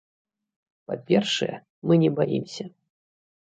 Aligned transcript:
Па-першае, 0.91 1.51
мы 1.87 1.93
не 2.07 2.11
баімся. 2.21 2.69